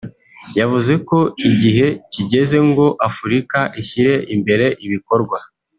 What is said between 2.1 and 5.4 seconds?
kigeze ngo Afurika ishyire imbere ibikorwa